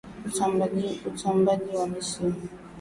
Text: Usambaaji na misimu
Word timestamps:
Usambaaji 1.13 1.73
na 1.73 1.85
misimu 1.87 2.35